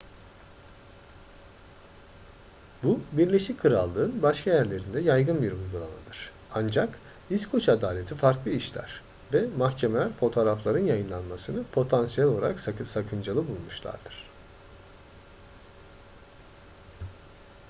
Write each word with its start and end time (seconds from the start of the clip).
bu 2.83 3.01
birleşik 3.11 3.59
krallık'ın 3.59 4.21
başka 4.21 4.51
yerlerinde 4.53 4.99
yaygın 4.99 5.41
bir 5.41 5.51
uygulamadır. 5.51 6.31
ancak 6.53 6.99
i̇skoç 7.29 7.69
adaleti 7.69 8.15
farklı 8.15 8.51
işler 8.51 9.01
ve 9.33 9.45
mahkemeler 9.57 10.09
fotoğrafların 10.11 10.85
yayınlanmasını 10.87 11.63
potansiyel 11.63 12.29
olarak 12.29 12.59
sakıncalı 12.87 13.47
bulmuşlardır 13.47 14.25